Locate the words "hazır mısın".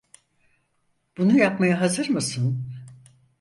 1.81-2.67